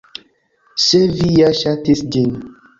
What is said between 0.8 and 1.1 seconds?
Se